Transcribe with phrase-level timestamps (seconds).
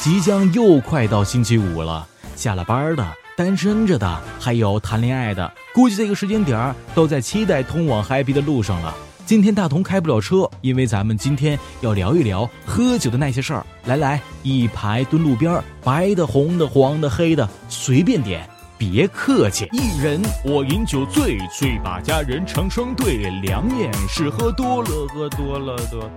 [0.00, 3.06] 即将又快到星期五了，下了班的、
[3.36, 8.94] 单身着的，还有谈恋爱的，估计这个时间点儿都在期待通往 happy 的路上了。
[9.26, 13.66] 今天大同开不了车，因为咱们今天要聊一聊喝酒的那些事儿。
[13.84, 18.48] 来来，一排蹲路边，白的、红的、黄的、黑的，随便点，
[18.78, 19.68] 别客气。
[19.70, 26.10] 一人我饮酒醉，醉把佳人成双对，两眼是喝多了，喝多了的，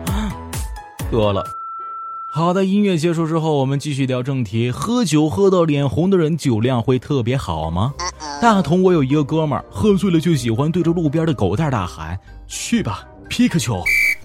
[1.11, 1.43] 多了。
[2.35, 4.71] 好的，音乐结束之后，我们继续聊正题。
[4.71, 7.93] 喝酒喝到脸红的人，酒量会特别好吗？
[8.41, 12.19] 大同，我有一个哥们儿，喝醉了就喜欢对着路边的狗蛋大喊
[12.49, 13.79] ：“去吧，皮卡丘！”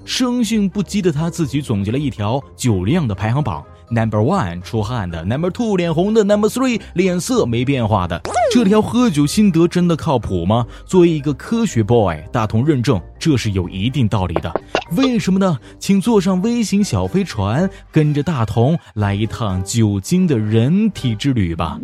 [0.07, 3.63] 生性不羁的他自己总结了一条酒量的排行榜。
[3.91, 8.19] Number one 出汗的，Number two 脸红的，Number three 脸色没变化的。
[8.51, 10.67] 这条喝酒心得真的靠谱吗？
[10.87, 14.53] 作为一个科学 boy，大同认证这是有一定道理的。
[14.97, 15.59] 为什么呢？
[15.79, 21.79] 请坐上微型小飞船，跟着大同来一趟酒精的人体之旅吧。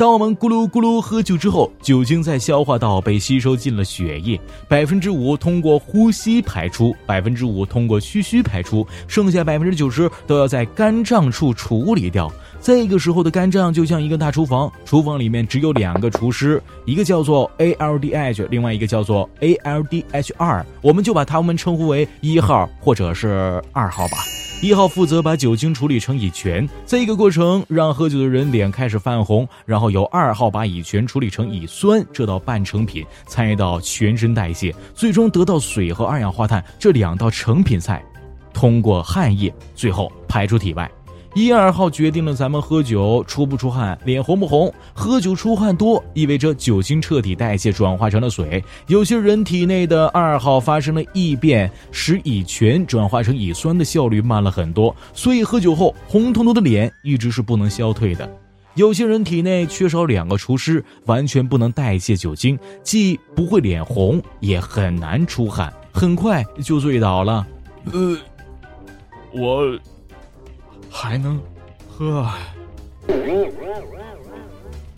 [0.00, 12.32] 当我们咕噜咕噜喝酒之后，酒精在消化道被吸收进了血液，百分之五通过呼吸排出，百分之五通过嘘嘘排出，剩下百分之九十都要在肝脏处处理掉。
[12.62, 24.16] 这个时候的肝脏就像一个大厨房，厨房里面只有两个厨师，一个叫做 ALDH，另外一个叫做 ALDH 二，我们就把他们称呼为一号或者是二号吧。
[24.62, 38.04] 一号负责把酒精处理成乙醛，这个过程让喝酒的人脸开始泛红，然后由二号把乙醛处理成乙酸，这道半成品参与到全身代谢，最终得到水和二氧化碳这两道成品菜，
[38.52, 40.90] 通过汗液最后排出体外。
[41.34, 44.72] 一二号决定了咱们喝酒出不出汗，脸红不红。
[44.92, 48.62] 喝酒出汗多，意味着酒精彻底代谢转化成了水。
[48.88, 58.28] 有些人体内的二号发生了异变，使乙醛转化成乙酸的效率慢了很多，所以喝酒后红彤彤的脸一直是不能消退的。
[58.74, 67.46] 有些人体内缺少两个厨师，完全不能代谢酒精，既不会脸红，也很难出汗，很快就醉倒了。
[67.92, 68.18] 呃，
[69.32, 69.78] 我。
[70.90, 71.40] 还能
[71.88, 72.28] 喝。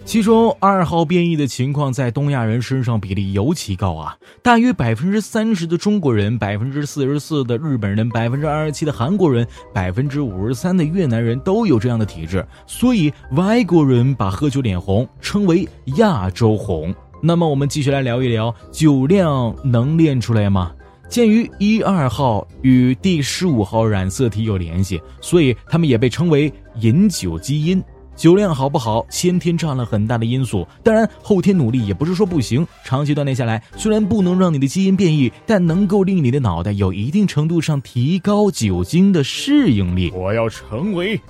[0.04, 15.66] 其中二号变异的情况在东亚人身上比例尤其高啊，大约百分之三十的中国人，百分之四十四的日本人，百分之二十七的韩国人，百分之五十三的越南人都有这样的体质，所以外国人把喝酒脸红称为
[15.96, 16.92] 亚洲红。
[17.22, 20.72] 那么我们继续来聊一聊，酒量能练出来吗？
[21.12, 26.50] 鉴于一二号与第十五号染色体有联系，所以他们也被称为
[26.80, 27.84] 饮酒基因。
[28.16, 32.66] 酒量好不好，先天占了很大的因素，当然后天努力也不是说不行。
[32.82, 40.10] 长期锻炼下来，虽然不能让你的基因变异，但能够令你的脑袋有一定程度上提高酒精的适应力。
[40.12, 41.20] 我要成为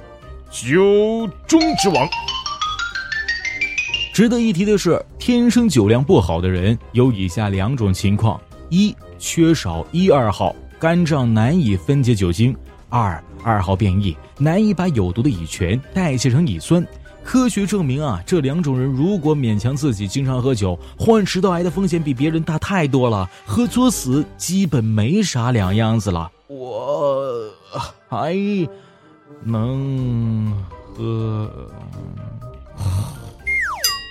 [0.53, 2.09] 酒中之王。
[4.15, 8.95] 值得一提的是，天生酒量不好的人有以下两种情况：一。
[9.23, 12.53] 缺少一二号，肝脏难以分解酒精；
[12.89, 16.85] 二二号变异，难以把有毒的乙醛代谢成乙酸。
[17.23, 26.29] 科学证明啊，这两种人如果勉强自己经常喝酒，患食道癌的风险比别人大太多了，和作死基本没啥两样子了。
[26.49, 27.49] 我
[28.09, 28.37] 还
[29.45, 30.53] 能
[30.97, 31.49] 喝。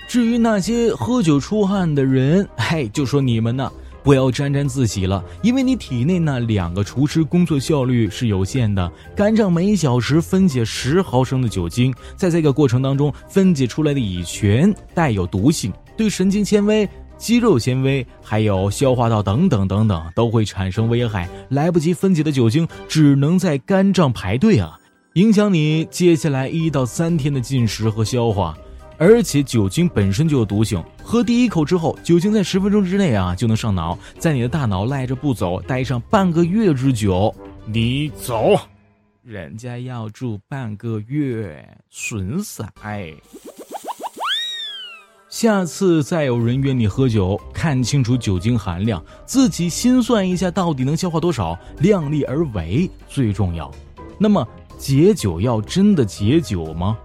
[0.08, 3.70] 至于那些喝酒出汗的人，嘿，就说你们呢。
[4.04, 8.92] 不要沾沾自喜了，因为你体内那两个厨师工作效率是有限的。
[9.16, 21.30] 肝脏每小时分解十毫升的酒精，在这个过程当中分解出来的乙醛带有毒性，对神经纤维、肌肉纤维还有消化道等等等等都会产生危害。
[21.50, 24.80] 来不及分解的酒精只能在肝脏排队啊，
[25.14, 28.58] 影响你接下来一到三天的进食和消化。
[29.02, 37.34] 而且酒精本身就有毒性，喝第一口之后，酒精在十分钟之内啊就能上脑，在你的大脑赖着不走，待上半个月之久。
[37.66, 38.56] 你走，
[39.24, 42.64] 人家要住半个月，损色。
[45.30, 53.74] 下次再有人约你喝酒，看清楚酒精含量，自己心算一下到底能消化多少，量力而为最重要。
[54.20, 56.96] 那么解酒药真的解酒吗？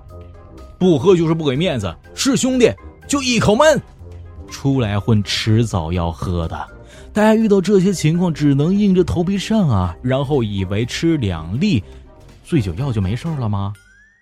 [0.78, 2.70] 不喝就是不给面子，是兄弟
[3.08, 3.81] 就一口闷。
[4.49, 6.69] 出来混迟早要喝的，
[7.12, 11.82] 大家遇到这些情况只能硬着头皮上啊，然后以为吃两粒
[12.44, 13.73] 醉酒药就没事了吗？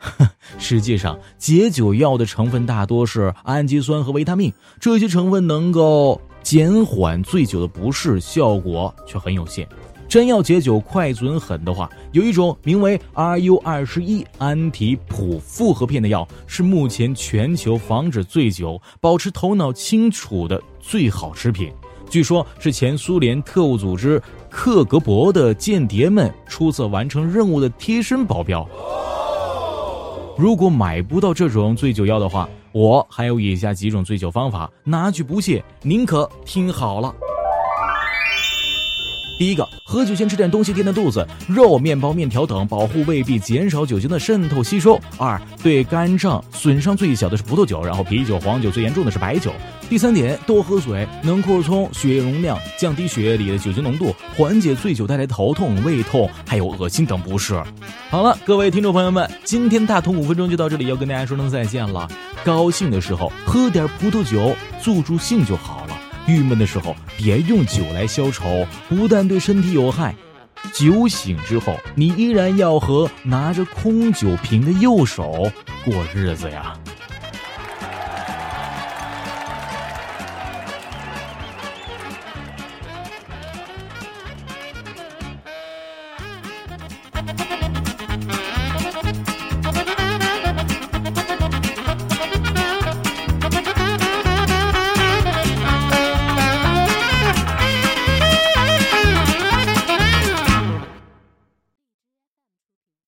[0.58, 9.66] 实际上，解酒药的成分大多是氨基酸和维他命，这些成分能够减缓醉酒的不适，效果却很有限。
[10.14, 21.72] 真要解酒快准狠的话，有一种名为 RU 二十一安提普复合片的药，是目前全球防止醉酒、保持头脑清楚的最好食品。
[22.08, 28.64] 据说，是前苏联特务组织克格勃的间谍们出色完成任务的贴身保镖。
[30.38, 37.12] 如果买不到这种醉酒药的话，我还有以下几种醉酒方法，拿去不谢，您可听好了。
[39.36, 44.98] 第一个，喝酒先吃点东西垫垫肚子，肉、面包、面条等，保护胃壁，减少酒精的渗透吸收。
[45.18, 49.52] 二，对肝脏损伤最小的是葡萄酒，然后啤酒、黄酒，最严重的是白酒。
[49.88, 57.60] 第三点，多喝水，能扩充血液容量，降低血液里的酒精浓度，缓解醉酒带来的头痛、胃痛，还有恶心等不适。
[58.10, 62.08] 好了，各位听众朋友们，今天大同五分钟就到这里，要跟大家说声再见了。
[62.44, 65.83] 高兴的时候喝点葡萄酒助助兴就好。
[66.26, 70.14] 郁闷的时候，别用酒来消愁，不但对身体有害，
[70.72, 75.50] 酒醒之后，你依然要和拿着空酒瓶的右手
[75.84, 76.74] 过日子呀。